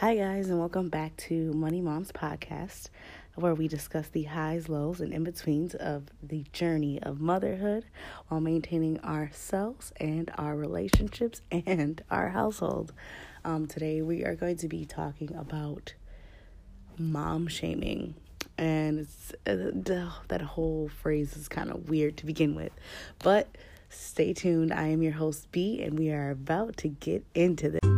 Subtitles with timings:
[0.00, 2.90] Hi, guys, and welcome back to Money Moms Podcast,
[3.34, 7.86] where we discuss the highs, lows, and in betweens of the journey of motherhood
[8.28, 12.92] while maintaining ourselves and our relationships and our household.
[13.42, 15.94] Um, today, we are going to be talking about
[16.98, 18.16] mom shaming.
[18.58, 22.72] And it's, uh, that whole phrase is kind of weird to begin with.
[23.20, 23.48] But
[23.88, 24.74] stay tuned.
[24.74, 27.95] I am your host, B, and we are about to get into this.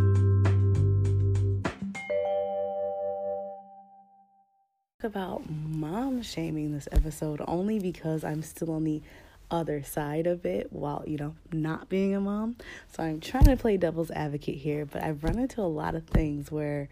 [5.05, 9.01] About mom shaming this episode only because I'm still on the
[9.49, 12.57] other side of it while, you know, not being a mom.
[12.91, 16.05] So I'm trying to play devil's advocate here, but I've run into a lot of
[16.09, 16.89] things where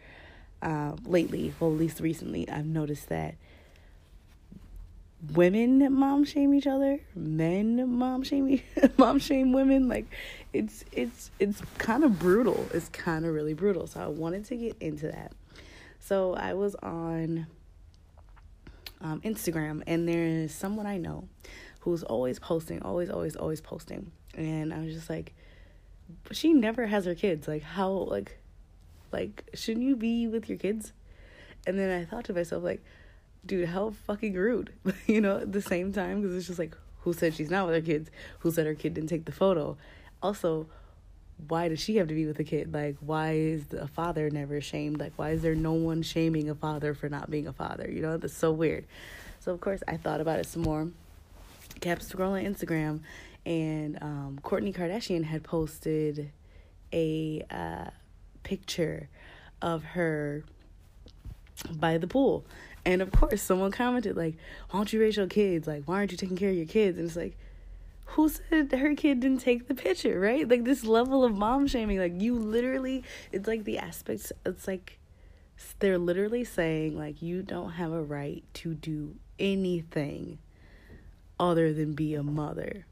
[0.62, 3.34] uh, lately, well, at least recently, I've noticed that
[5.32, 8.62] women mom shame each other, men mom shame me,
[8.98, 9.88] mom shame women.
[9.88, 10.06] Like
[10.52, 12.68] it's it's it's kind of brutal.
[12.72, 13.88] It's kind of really brutal.
[13.88, 15.32] So I wanted to get into that.
[15.98, 17.48] So I was on
[19.00, 21.28] um, Instagram, and there's someone I know
[21.80, 24.10] who's always posting, always, always, always posting.
[24.34, 25.34] And I was just like,
[26.32, 27.46] she never has her kids.
[27.46, 28.38] Like, how, like,
[29.12, 30.92] like, shouldn't you be with your kids?
[31.66, 32.82] And then I thought to myself, like,
[33.44, 34.72] dude, how fucking rude,
[35.06, 37.76] you know, at the same time, because it's just like, who said she's not with
[37.76, 38.10] her kids?
[38.40, 39.76] Who said her kid didn't take the photo?
[40.22, 40.66] Also,
[41.48, 42.72] why does she have to be with a kid?
[42.72, 44.98] Like, why is the father never shamed?
[44.98, 47.90] Like, why is there no one shaming a father for not being a father?
[47.90, 48.86] You know, that's so weird.
[49.40, 50.88] So, of course, I thought about it some more.
[51.80, 53.00] Kept scrolling Instagram,
[53.44, 56.32] and um, Kourtney Kardashian had posted
[56.92, 57.90] a uh,
[58.42, 59.10] picture
[59.60, 60.42] of her
[61.70, 62.46] by the pool.
[62.86, 64.36] And of course, someone commented, like,
[64.70, 65.66] why don't you raise your kids?
[65.66, 66.96] Like, why aren't you taking care of your kids?
[66.96, 67.36] And it's like,
[68.10, 70.48] who said her kid didn't take the picture, right?
[70.48, 74.98] Like this level of mom shaming, like you literally, it's like the aspects, it's like
[75.78, 80.38] they're literally saying, like, you don't have a right to do anything
[81.38, 82.86] other than be a mother.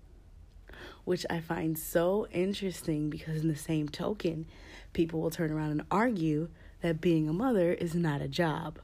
[1.05, 4.47] Which I find so interesting because, in the same token,
[4.93, 6.49] people will turn around and argue
[6.81, 8.79] that being a mother is not a job.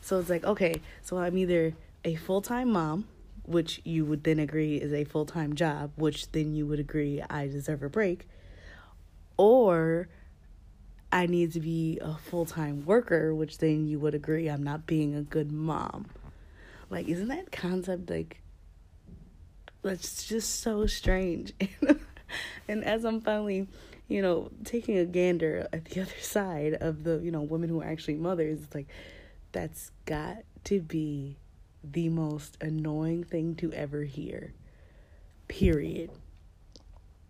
[0.00, 3.08] So it's like, okay, so I'm either a full time mom
[3.44, 7.22] which you would then agree is a full time job, which then you would agree
[7.28, 8.26] I deserve a break,
[9.36, 10.08] or
[11.12, 14.86] I need to be a full time worker, which then you would agree I'm not
[14.86, 16.06] being a good mom.
[16.90, 18.40] Like, isn't that concept like
[19.82, 21.52] that's just so strange?
[22.68, 23.68] and as I'm finally,
[24.08, 27.80] you know, taking a gander at the other side of the, you know, women who
[27.80, 28.88] are actually mothers, it's like
[29.52, 31.36] that's got to be
[31.92, 34.54] the most annoying thing to ever hear.
[35.48, 36.10] Period.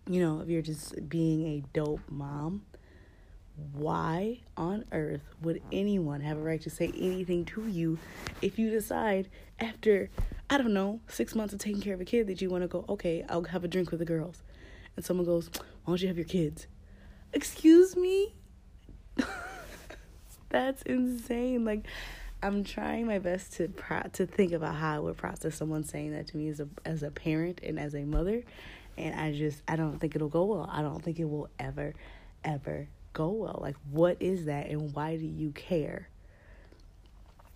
[0.07, 2.63] You know, if you're just being a dope mom,
[3.73, 7.97] why on earth would anyone have a right to say anything to you
[8.41, 9.29] if you decide
[9.59, 10.09] after,
[10.49, 12.67] I don't know, six months of taking care of a kid that you want to
[12.67, 14.43] go, okay, I'll have a drink with the girls?
[14.95, 16.67] And someone goes, why don't you have your kids?
[17.33, 18.35] Excuse me?
[20.49, 21.65] That's insane.
[21.65, 21.85] Like,
[22.45, 26.11] I'm trying my best to pro- to think about how I would process someone saying
[26.11, 28.43] that to me as a as a parent and as a mother,
[28.99, 30.69] and I just I don't think it'll go well.
[30.71, 31.95] I don't think it will ever,
[32.43, 33.57] ever go well.
[33.59, 36.09] Like, what is that, and why do you care?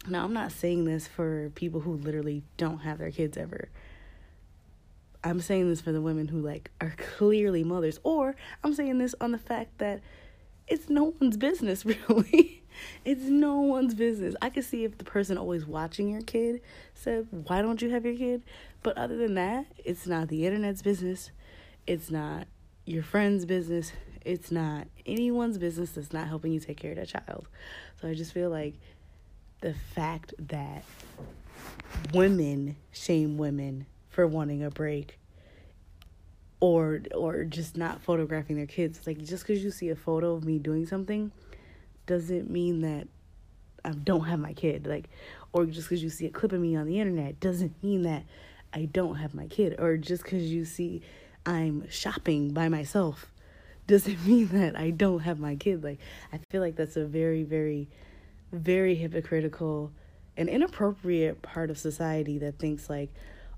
[0.07, 3.69] Now, I'm not saying this for people who literally don't have their kids ever.
[5.23, 9.13] I'm saying this for the women who like are clearly mothers, or I'm saying this
[9.21, 10.01] on the fact that
[10.67, 12.58] it's no one's business really.
[13.05, 14.35] It's no one's business.
[14.41, 16.61] I could see if the person always watching your kid
[16.93, 18.43] said, Why don't you have your kid?
[18.83, 21.31] But other than that, it's not the internet's business.
[21.87, 22.47] It's not
[22.85, 23.91] your friend's business.
[24.25, 27.47] It's not anyone's business that's not helping you take care of that child.
[28.01, 28.75] So I just feel like
[29.61, 30.83] the fact that
[32.13, 35.19] women shame women for wanting a break
[36.59, 40.43] or or just not photographing their kids like just because you see a photo of
[40.43, 41.31] me doing something
[42.09, 43.07] doesn't mean that
[43.85, 44.87] I don't have my kid.
[44.87, 45.09] Like,
[45.53, 48.23] or just because you see a clip of me on the internet doesn't mean that
[48.73, 49.79] I don't have my kid.
[49.79, 51.03] Or just because you see
[51.45, 53.31] I'm shopping by myself
[53.87, 55.83] doesn't mean that I don't have my kid.
[55.83, 55.99] Like,
[56.33, 57.87] I feel like that's a very, very,
[58.51, 59.91] very hypocritical
[60.35, 63.11] and inappropriate part of society that thinks like,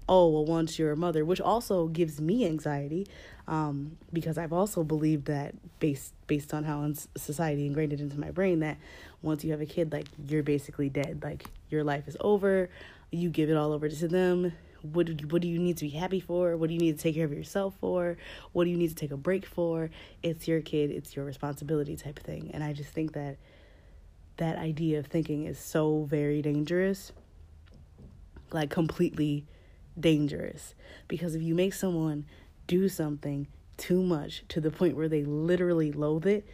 [0.09, 3.07] oh well once you're a mother which also gives me anxiety
[3.47, 8.31] um, because i've also believed that based based on how in society ingrained into my
[8.31, 8.77] brain that
[9.21, 11.21] once you have a kid like you're basically dead.
[11.23, 12.69] Like your life is over.
[13.11, 14.53] You give it all over to them.
[14.81, 16.57] What do, you, what do you need to be happy for?
[16.57, 18.17] What do you need to take care of yourself for?
[18.51, 19.91] What do you need to take a break for?
[20.23, 20.89] It's your kid.
[20.89, 22.49] It's your responsibility type of thing.
[22.53, 23.37] And i just think that
[24.37, 27.11] that idea of thinking is so very dangerous.
[28.51, 29.45] Like completely
[29.99, 30.73] dangerous
[31.07, 32.25] because if you make someone
[32.67, 33.47] do something
[33.77, 36.47] too much to the point where they literally loathe it,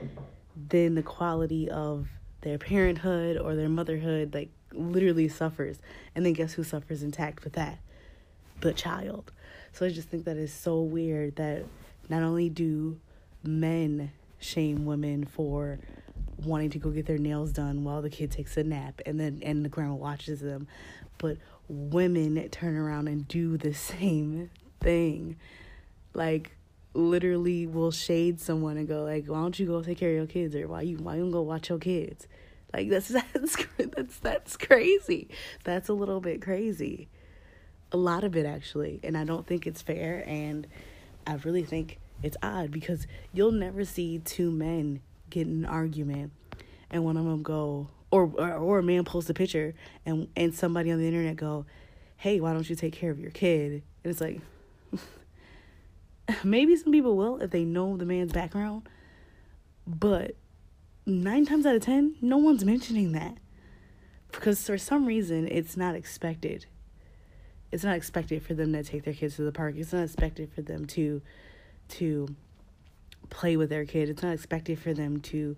[0.56, 2.08] then the quality of
[2.42, 5.80] their parenthood or their motherhood like literally suffers.
[6.16, 7.80] And then guess who suffers intact with that?
[8.62, 9.32] The child.
[9.74, 11.66] So I just think that is so weird that
[12.10, 13.00] not only do
[13.44, 15.80] men shame women for
[16.44, 19.40] wanting to go get their nails done while the kid takes a nap and then
[19.44, 20.68] and the grandma watches them,
[21.18, 21.38] but
[21.68, 24.50] women turn around and do the same
[24.80, 25.38] thing.
[26.14, 26.56] Like
[26.94, 30.26] literally will shade someone and go like, "Why don't you go take care of your
[30.28, 32.28] kids?" or "Why you why you don't go watch your kids?"
[32.74, 35.30] Like that's that's that's that's crazy.
[35.64, 37.10] That's a little bit crazy.
[37.92, 40.68] A lot of it actually, and I don't think it's fair and
[41.26, 46.32] I really think it's odd because you'll never see two men get an argument
[46.90, 49.74] and one of them go or, or or a man post a picture
[50.06, 51.66] and and somebody on the internet go,
[52.18, 54.42] "Hey, why don't you take care of your kid?" And it's like
[56.44, 58.88] maybe some people will if they know the man's background,
[59.86, 60.36] but
[61.06, 63.38] 9 times out of 10, no one's mentioning that.
[64.32, 66.66] Because for some reason it's not expected.
[67.72, 69.76] It's not expected for them to take their kids to the park.
[69.78, 71.22] It's not expected for them to
[71.90, 72.36] to
[73.30, 74.10] play with their kid.
[74.10, 75.56] It's not expected for them to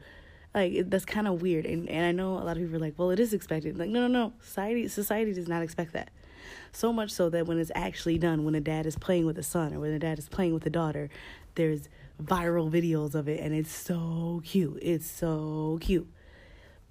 [0.53, 1.65] like that's kind of weird.
[1.65, 3.77] And, and i know a lot of people are like well it is expected.
[3.77, 4.33] Like no no no.
[4.41, 6.09] Society society does not expect that.
[6.71, 9.43] So much so that when it's actually done when a dad is playing with a
[9.43, 11.09] son or when a dad is playing with a daughter
[11.55, 11.89] there's
[12.21, 14.79] viral videos of it and it's so cute.
[14.81, 16.09] It's so cute.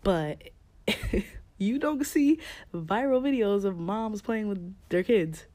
[0.02, 0.50] But
[1.58, 2.38] you don't see
[2.72, 5.46] viral videos of moms playing with their kids.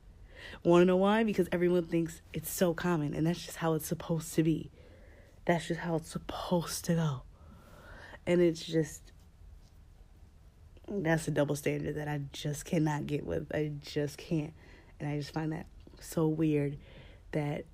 [0.63, 1.23] Want to know why?
[1.23, 4.71] Because everyone thinks it's so common and that's just how it's supposed to be.
[5.45, 7.21] That's just how it's supposed to go
[8.25, 9.11] and it's just
[10.87, 13.53] that's a double standard that I just cannot get with.
[13.53, 14.53] I just can't.
[14.99, 15.65] And I just find that
[15.99, 16.77] so weird
[17.31, 17.65] that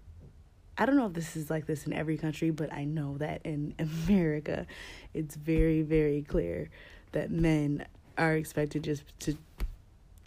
[0.78, 3.42] I don't know if this is like this in every country, but I know that
[3.44, 3.76] in
[4.08, 4.66] America
[5.14, 6.70] it's very, very clear
[7.12, 7.86] that men
[8.18, 9.38] are expected just to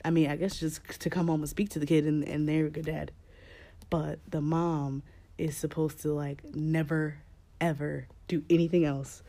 [0.04, 2.48] I mean, I guess just to come home and speak to the kid and, and
[2.48, 3.12] they're a good dad.
[3.88, 5.04] But the mom
[5.38, 7.19] is supposed to like never
[7.60, 9.22] ever do anything else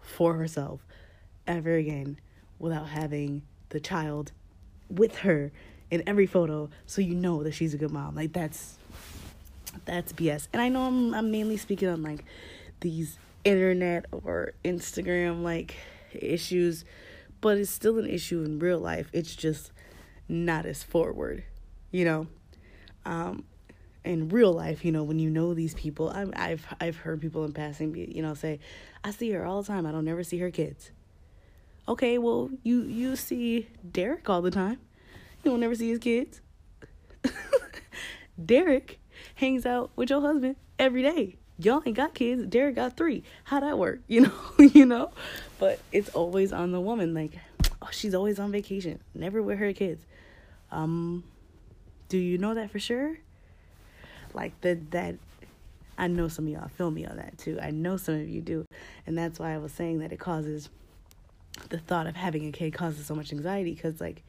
[0.00, 0.84] for herself
[1.46, 2.18] ever again
[2.58, 4.32] without having the child
[4.88, 5.50] with her
[5.90, 8.14] in every photo so you know that she's a good mom.
[8.14, 8.76] Like that's
[9.84, 10.48] that's BS.
[10.52, 12.24] And I know I'm I'm mainly speaking on like
[12.80, 15.76] these internet or Instagram like
[16.12, 16.84] issues,
[17.40, 19.08] but it's still an issue in real life.
[19.12, 19.72] It's just
[20.28, 21.44] not as forward,
[21.90, 22.26] you know.
[23.04, 23.44] Um
[24.04, 27.44] in real life, you know, when you know these people, i I've I've heard people
[27.44, 28.60] in passing, you know, say,
[29.04, 29.86] "I see her all the time.
[29.86, 30.90] I don't never see her kids."
[31.88, 34.78] Okay, well, you you see Derek all the time.
[35.42, 36.40] You don't never see his kids.
[38.44, 39.00] Derek
[39.34, 41.36] hangs out with your husband every day.
[41.58, 42.46] Y'all ain't got kids.
[42.46, 43.22] Derek got three.
[43.44, 44.00] How that work?
[44.08, 45.10] You know, you know.
[45.58, 47.12] But it's always on the woman.
[47.12, 47.38] Like,
[47.82, 50.04] oh, she's always on vacation, never with her kids.
[50.70, 51.24] Um,
[52.08, 53.18] do you know that for sure?
[54.34, 55.16] Like that that
[56.00, 57.58] I know some of y'all feel me on that too.
[57.60, 58.64] I know some of you do.
[59.06, 60.70] And that's why I was saying that it causes
[61.68, 64.22] the thought of having a kid causes so much anxiety because like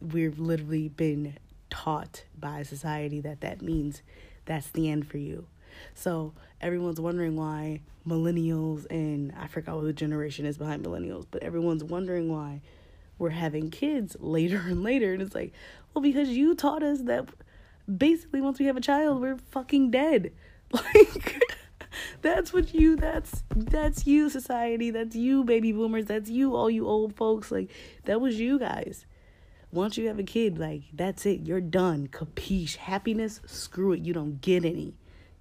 [0.00, 1.36] we've literally been
[1.70, 4.02] taught by society that that means
[4.46, 5.46] that's the end for you.
[5.94, 11.42] So everyone's wondering why millennials and I forgot what the generation is behind millennials, but
[11.42, 12.62] everyone's wondering why
[13.18, 15.52] we're having kids later and later and it's like,
[15.94, 17.28] well because you taught us that
[17.86, 20.32] basically once we have a child we're fucking dead.
[20.72, 21.40] Like
[22.22, 24.90] that's what you that's that's you society.
[24.90, 26.06] That's you baby boomers.
[26.06, 27.50] That's you all you old folks.
[27.50, 27.70] Like
[28.04, 29.06] that was you guys.
[29.72, 31.46] Once you have a kid like that's it.
[31.46, 32.08] You're done.
[32.08, 32.76] Capiche?
[32.76, 33.40] Happiness?
[33.46, 34.00] Screw it.
[34.00, 34.94] You don't get any.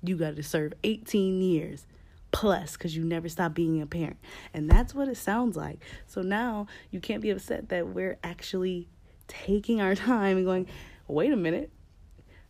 [0.04, 1.88] You got to serve 18 years
[2.32, 4.18] plus because you never stop being a parent.
[4.54, 5.80] And that's what it sounds like.
[6.06, 8.90] So now you can't be upset that we're actually
[9.28, 10.68] taking our time and going
[11.08, 11.72] wait a minute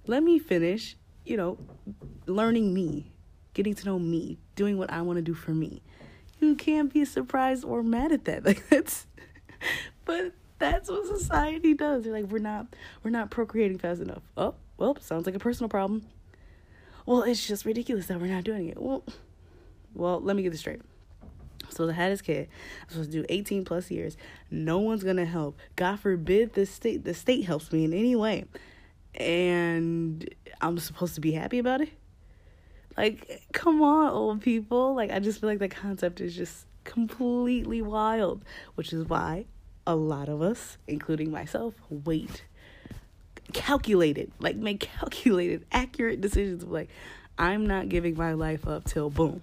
[0.08, 0.96] let me finish,
[1.26, 1.58] you know,
[2.26, 3.12] learning me,
[3.54, 5.82] getting to know me, doing what I want to do for me.
[6.40, 8.44] You can't be surprised or mad at that.
[8.46, 9.08] Like that's
[10.04, 12.04] but that's what society does.
[12.04, 12.68] They're like, we're not
[13.04, 14.22] we're not procreating fast enough.
[14.38, 16.06] Oh, well, sounds like a personal problem.
[17.06, 18.80] Well, it's just ridiculous that we're not doing it.
[18.82, 19.04] Well
[19.94, 20.82] well, let me get this straight.
[21.70, 22.48] So had his kid.
[22.84, 24.18] I'm supposed to do 18 plus years.
[24.52, 25.58] No one's gonna help.
[25.76, 28.46] God forbid the state the state helps me in any way
[29.16, 30.28] and
[30.62, 31.90] I'm supposed to be happy about it.
[32.98, 34.96] Like, come on, old people.
[34.96, 38.44] Like, I just feel like the concept is just completely wild,
[38.76, 39.46] which is why
[39.86, 42.44] a lot of us, including myself, wait.
[43.54, 46.90] Calculated, like make calculated, accurate decisions like,
[47.38, 49.42] I'm not giving my life up till boom.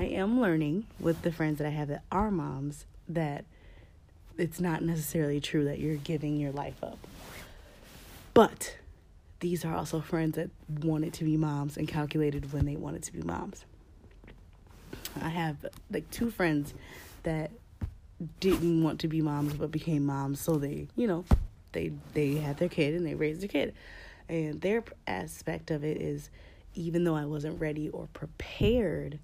[0.00, 3.44] I am learning with the friends that I have that are moms that
[4.38, 6.96] it's not necessarily true that you're giving your life up.
[8.32, 8.78] But
[9.40, 10.48] these are also friends that
[10.82, 13.66] wanted to be moms and calculated when they wanted to be moms.
[15.20, 16.72] I have like two friends
[17.24, 17.50] that
[18.40, 21.26] didn't want to be moms but became moms, so they, you know,
[21.72, 23.74] they they had their kid and they raised their kid.
[24.30, 26.30] And their aspect of it is
[26.74, 29.18] even though I wasn't ready or prepared,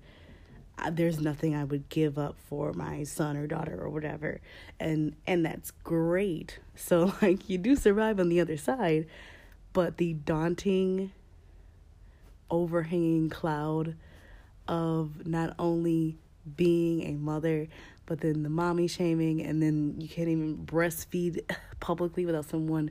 [0.90, 4.40] there's nothing I would give up for my son or daughter or whatever.
[4.78, 6.59] And and that's great.
[6.75, 9.06] So like you do survive on the other side,
[9.73, 11.12] but the daunting
[12.50, 13.97] overhanging cloud
[14.68, 16.16] of not only
[16.56, 17.68] being a mother,
[18.06, 21.40] but then the mommy shaming, and then you can't even breastfeed
[21.80, 22.90] publicly without someone,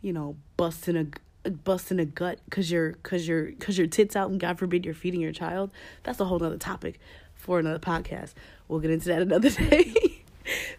[0.00, 1.06] you know, busting a
[1.50, 4.94] busting a gut because you're because you're because your tits out and God forbid you're
[4.94, 5.70] feeding your child.
[6.02, 6.98] That's a whole other topic
[7.34, 8.34] for another podcast.
[8.68, 10.22] We'll get into that another day.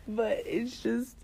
[0.07, 1.15] but it's just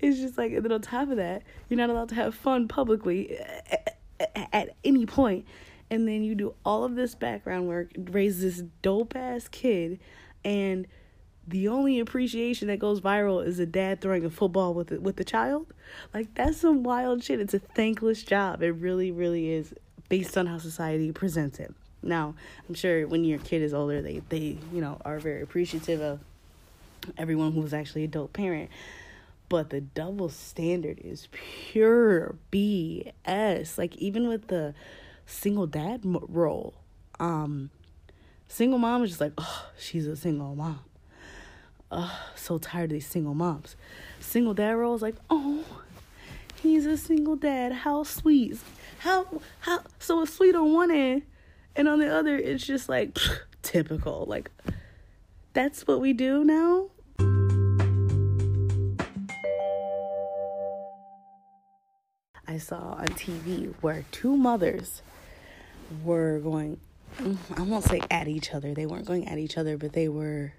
[0.00, 2.68] it's just like and then on top of that, you're not allowed to have fun
[2.68, 5.46] publicly at, at, at any point
[5.90, 9.98] and then you do all of this background work, raise this dope ass kid,
[10.44, 10.86] and
[11.48, 15.16] the only appreciation that goes viral is a dad throwing a football with the, with
[15.16, 15.66] the child.
[16.12, 17.40] Like that's some wild shit.
[17.40, 18.62] It's a thankless job.
[18.62, 19.74] It really, really is,
[20.08, 21.74] based on how society presents it.
[22.02, 22.34] Now,
[22.68, 26.20] I'm sure when your kid is older, they they you know are very appreciative of
[27.16, 28.70] everyone who's actually adult parent.
[29.48, 33.78] But the double standard is pure BS.
[33.78, 34.74] Like even with the
[35.24, 36.74] single dad role.
[37.18, 37.70] Um,
[38.48, 40.80] single mom is just like, oh, she's a single mom.
[41.90, 43.74] Oh, so tired of these single moms.
[44.20, 45.64] Single dad role is like, oh,
[46.62, 47.72] he's a single dad.
[47.72, 48.58] How sweet.
[48.98, 49.26] How
[49.60, 51.22] how so sweet on one end,
[51.76, 54.26] and on the other, it's just like pff, typical.
[54.26, 54.50] Like
[55.54, 56.90] that's what we do now.
[62.46, 65.02] I saw on TV where two mothers
[66.02, 66.80] were going,
[67.18, 70.08] mm, I won't say at each other, they weren't going at each other, but they
[70.08, 70.54] were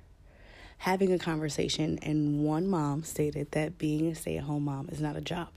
[0.80, 2.00] having a conversation.
[2.02, 5.50] And one mom stated that being a stay at home mom is not a job.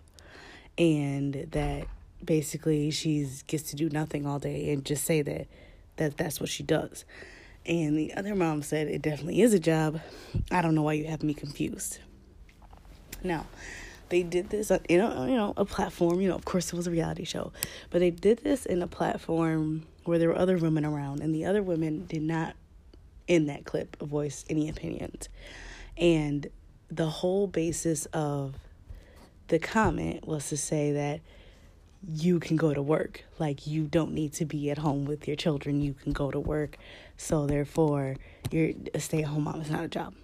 [0.78, 1.86] And that
[2.24, 5.46] basically she gets to do nothing all day and just say that,
[5.96, 7.04] that that's what she does.
[7.64, 10.00] And the other mom said it definitely is a job.
[10.50, 11.98] I don't know why you have me confused.
[13.22, 13.46] Now,
[14.08, 16.20] they did this uh, in a you know a platform.
[16.20, 17.52] You know, of course, it was a reality show,
[17.90, 21.46] but they did this in a platform where there were other women around, and the
[21.46, 22.54] other women did not,
[23.32, 25.28] in that clip, voice any opinions,
[25.96, 26.46] and
[26.90, 28.54] the whole basis of
[29.48, 31.20] the comment was to say that
[32.06, 33.24] you can go to work.
[33.38, 35.80] Like you don't need to be at home with your children.
[35.80, 36.76] You can go to work.
[37.16, 38.16] So therefore,
[38.50, 40.14] you're a stay-at-home mom is not a job.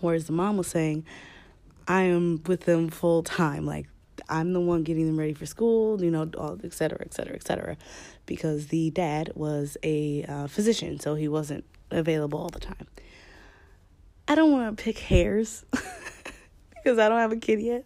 [0.00, 1.04] Whereas the mom was saying,
[1.88, 3.66] I am with them full time.
[3.66, 3.88] Like
[4.28, 7.34] I'm the one getting them ready for school, you know, all et cetera, et cetera,
[7.34, 7.76] et cetera.
[8.24, 12.86] Because the dad was a uh, physician, so he wasn't available all the time.
[14.28, 17.84] I don't want to pick hairs because I don't have a kid yet,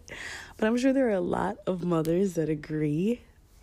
[0.56, 3.20] but I'm sure there are a lot of mothers that agree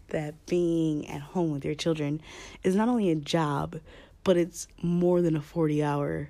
[0.09, 2.21] that being at home with your children
[2.63, 3.79] is not only a job,
[4.23, 6.29] but it's more than a 40 hour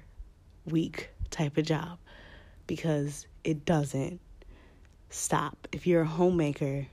[0.66, 1.98] week type of job
[2.68, 4.20] because it doesn't
[5.10, 5.68] stop.
[5.72, 6.88] If you're a homemaker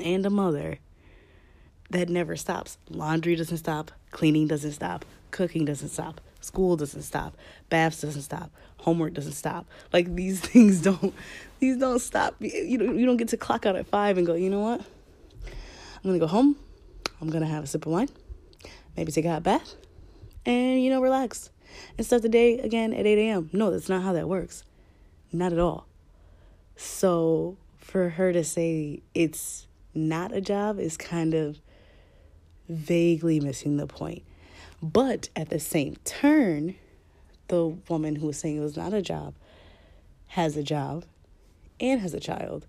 [0.00, 0.78] and a mother,
[1.90, 2.78] that never stops.
[2.88, 7.36] Laundry doesn't stop, cleaning doesn't stop, cooking doesn't stop, school doesn't stop,
[7.68, 9.66] baths doesn't stop, homework doesn't stop.
[9.92, 11.12] Like these things don't
[11.58, 12.36] these don't stop.
[12.38, 14.80] You don't you don't get to clock out at 5 and go, "You know what?
[16.04, 16.56] I'm to go home.
[17.20, 18.08] I'm to have a sip of wine,
[18.96, 19.74] maybe take a hot bath,
[20.46, 21.50] and you know, relax."
[21.98, 23.50] And start the day again at 8 a.m.
[23.52, 24.62] No, that's not how that works.
[25.32, 25.88] Not at all.
[26.76, 31.58] So for her to say it's not a job is kind of
[32.68, 34.22] vaguely missing the point.
[34.84, 36.74] But at the same turn,
[37.48, 39.34] the woman who was saying it was not a job
[40.26, 41.06] has a job
[41.80, 42.66] and has a child.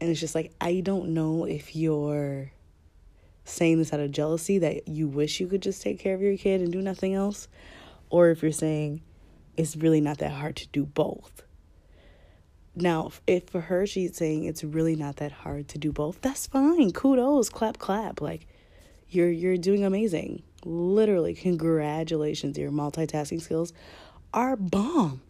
[0.00, 2.50] And it's just like, I don't know if you're
[3.44, 6.36] saying this out of jealousy that you wish you could just take care of your
[6.36, 7.46] kid and do nothing else,
[8.10, 9.02] or if you're saying
[9.56, 11.44] it's really not that hard to do both.
[12.74, 16.48] Now, if for her she's saying it's really not that hard to do both, that's
[16.48, 16.90] fine.
[16.90, 18.20] Kudos, clap, clap.
[18.20, 18.48] Like,
[19.08, 20.42] you're you're doing amazing.
[20.64, 22.56] Literally, congratulations.
[22.56, 23.72] Your multitasking skills
[24.32, 25.20] are bomb.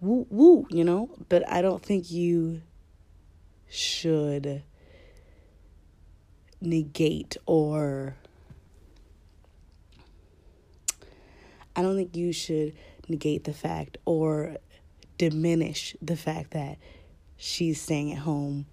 [0.00, 1.08] Woo woo, you know?
[1.28, 2.62] But I don't think you
[3.68, 4.62] should
[6.60, 8.16] negate or
[11.74, 12.74] I don't think you should
[13.08, 14.56] negate the fact or
[15.16, 16.78] diminish the fact that
[17.36, 18.66] she's staying at home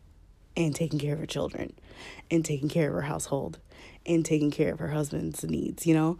[0.57, 1.73] and taking care of her children
[2.29, 3.59] and taking care of her household
[4.05, 6.17] and taking care of her husband's needs, you know?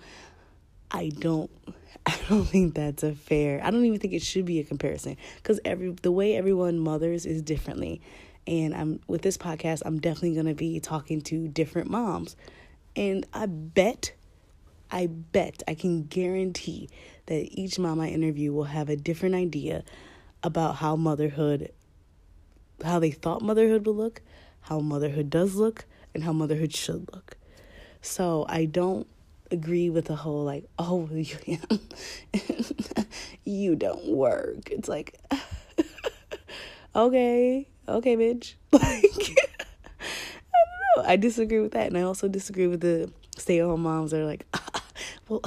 [0.92, 1.52] I don't
[2.06, 3.62] I don't think that's a fair.
[3.64, 7.26] I don't even think it should be a comparison cuz every the way everyone mothers
[7.26, 8.02] is differently.
[8.48, 12.36] And I'm with this podcast, I'm definitely going to be talking to different moms.
[12.96, 14.14] And I bet
[14.92, 16.90] I bet I can guarantee
[17.28, 19.84] that each mom I interview will have a different idea
[20.42, 21.72] about how motherhood
[22.84, 24.22] how they thought motherhood would look,
[24.62, 27.38] how motherhood does look, and how motherhood should look.
[28.02, 29.08] So I don't
[29.52, 31.10] agree with the whole like, oh,
[33.46, 34.70] you don't work.
[34.72, 35.20] It's like,
[36.96, 38.54] okay, okay, bitch.
[38.72, 38.84] Like,
[40.02, 40.58] I
[40.98, 41.12] don't know.
[41.12, 44.46] I disagree with that, and I also disagree with the stay-at-home moms that are like,
[45.28, 45.42] well,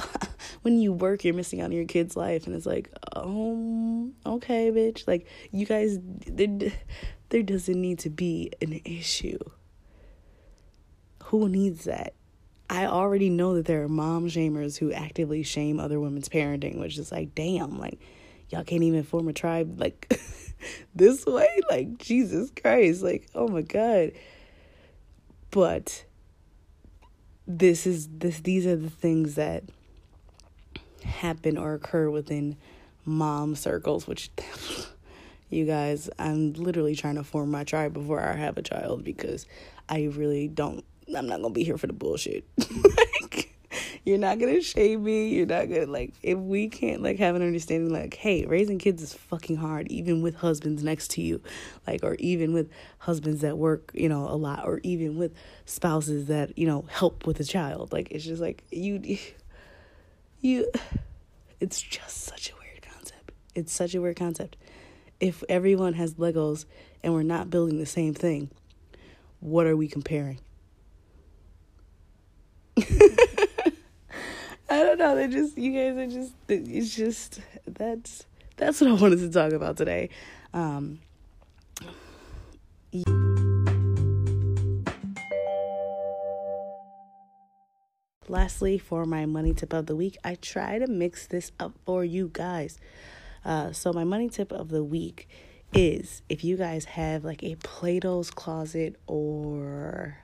[0.61, 4.71] when you work, you're missing out on your kid's life, and it's like, um, okay,
[4.71, 5.07] bitch.
[5.07, 6.71] Like, you guys, there,
[7.29, 9.39] there doesn't need to be an issue.
[11.25, 12.13] Who needs that?
[12.73, 16.97] I already know that there are mom shamers who actively shame other women's parenting, which
[16.97, 17.99] is like, damn, like
[18.49, 20.19] y'all can't even form a tribe like
[20.95, 21.61] this way.
[21.69, 24.13] Like Jesus Christ, like oh my god.
[25.51, 26.03] But
[27.45, 29.65] this is this these are the things that
[31.03, 32.57] happen or occur within
[33.05, 34.31] mom circles, which
[35.51, 39.45] you guys, I'm literally trying to form my tribe before I have a child because
[39.87, 42.45] I really don't I'm not gonna be here for the bullshit.
[42.57, 43.53] like,
[44.05, 45.29] you're not gonna shame me.
[45.29, 49.01] You're not gonna like if we can't like have an understanding like, hey, raising kids
[49.01, 51.41] is fucking hard, even with husbands next to you,
[51.87, 55.33] like or even with husbands that work, you know, a lot, or even with
[55.65, 57.93] spouses that you know help with a child.
[57.93, 59.17] Like it's just like you,
[60.41, 60.69] you,
[61.59, 63.31] it's just such a weird concept.
[63.55, 64.57] It's such a weird concept.
[65.19, 66.65] If everyone has Legos
[67.01, 68.49] and we're not building the same thing,
[69.39, 70.39] what are we comparing?
[74.69, 75.15] I don't know.
[75.15, 78.25] They just you guys are just it's just that's
[78.57, 80.09] that's what I wanted to talk about today.
[80.53, 80.99] Um
[88.29, 92.05] Lastly, for my money tip of the week, I try to mix this up for
[92.05, 92.79] you guys.
[93.43, 95.27] Uh, so, my money tip of the week
[95.73, 100.22] is if you guys have like a Plato's closet or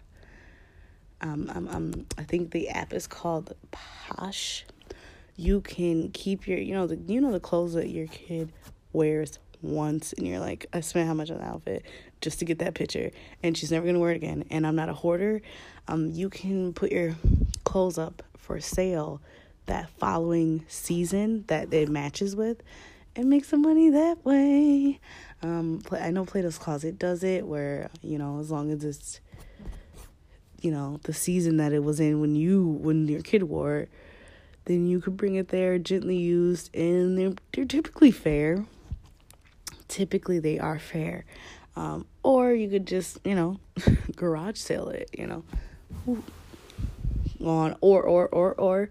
[1.22, 4.66] um, um, um, I think the app is called Posh.
[5.36, 8.52] You can keep your, you know, the you know the clothes that your kid
[8.94, 11.86] wears once, and you're like, I spent how much on the outfit
[12.22, 13.12] just to get that picture,
[13.44, 14.46] and she's never gonna wear it again.
[14.50, 15.42] And I'm not a hoarder.
[15.88, 17.16] Um, you can put your
[17.64, 19.22] clothes up for sale
[19.66, 22.62] that following season that it matches with,
[23.16, 25.00] and make some money that way.
[25.42, 29.20] Um, I know Plato's Closet does it, where you know as long as it's
[30.62, 33.90] you know, the season that it was in when you when your kid wore it,
[34.66, 38.66] then you could bring it there gently used and they're they're typically fair.
[39.88, 41.26] Typically they are fair.
[41.76, 43.60] Um, or you could just, you know,
[44.16, 45.44] garage sale it, you know.
[47.44, 48.90] On or or or or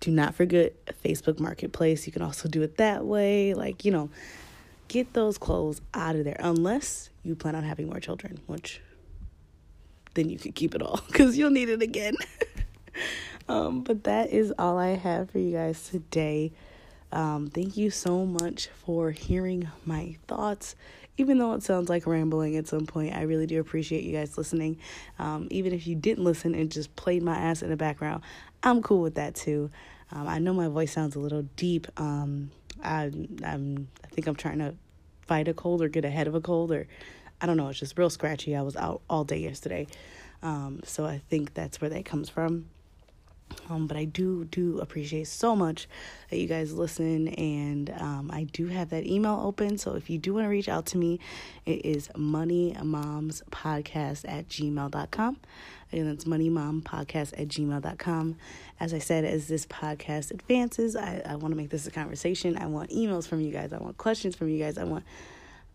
[0.00, 2.06] do not forget Facebook Marketplace.
[2.06, 3.54] You can also do it that way.
[3.54, 4.10] Like, you know,
[4.88, 8.80] get those clothes out of there unless you plan on having more children, which
[10.14, 12.14] then you can keep it all because you'll need it again.
[13.48, 16.52] um, but that is all I have for you guys today.
[17.12, 20.74] Um, thank you so much for hearing my thoughts.
[21.18, 24.38] Even though it sounds like rambling at some point, I really do appreciate you guys
[24.38, 24.78] listening.
[25.18, 28.22] Um, even if you didn't listen and just played my ass in the background,
[28.62, 29.70] I'm cool with that too.
[30.10, 31.86] Um, I know my voice sounds a little deep.
[31.98, 32.50] Um,
[32.82, 33.10] I,
[33.44, 34.74] I'm, I think I'm trying to
[35.26, 36.86] fight a cold or get ahead of a cold or
[37.42, 38.54] I don't know, it's just real scratchy.
[38.54, 39.88] I was out all day yesterday.
[40.42, 42.66] Um, so I think that's where that comes from.
[43.68, 45.86] Um, but I do do appreciate so much
[46.30, 49.76] that you guys listen, and um, I do have that email open.
[49.78, 51.18] So if you do want to reach out to me,
[51.66, 55.36] it is moneymomspodcast at gmail.com.
[55.92, 58.36] Again, that's moneymompodcast at gmail.com.
[58.80, 62.56] As I said, as this podcast advances, I, I want to make this a conversation.
[62.56, 63.74] I want emails from you guys.
[63.74, 64.78] I want questions from you guys.
[64.78, 65.04] I want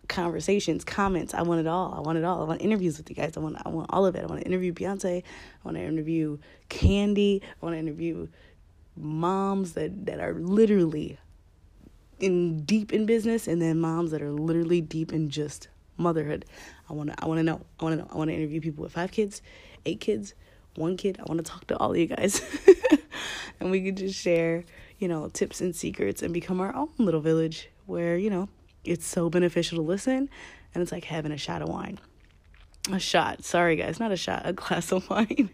[0.07, 1.33] conversations, comments.
[1.33, 1.93] I want it all.
[1.95, 2.41] I want it all.
[2.41, 3.37] I want interviews with you guys.
[3.37, 4.23] I want I want all of it.
[4.23, 5.23] I want to interview Beyonce.
[5.23, 5.23] I
[5.63, 6.37] want to interview
[6.69, 7.41] Candy.
[7.43, 8.27] I want to interview
[8.95, 11.17] moms that that are literally
[12.19, 15.67] in deep in business and then moms that are literally deep in just
[15.97, 16.45] motherhood.
[16.89, 17.61] I want to I want to know.
[17.79, 18.09] I want to know.
[18.11, 19.41] I want to interview people with 5 kids,
[19.85, 20.33] 8 kids,
[20.75, 21.19] 1 kid.
[21.19, 22.41] I want to talk to all of you guys.
[23.59, 24.63] and we could just share,
[24.99, 28.49] you know, tips and secrets and become our own little village where, you know,
[28.87, 30.29] it's so beneficial to listen
[30.73, 31.99] and it's like having a shot of wine.
[32.91, 33.43] A shot.
[33.43, 35.49] Sorry guys, not a shot, a glass of wine.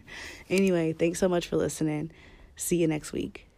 [0.48, 2.10] anyway, thanks so much for listening.
[2.56, 3.48] See you next week.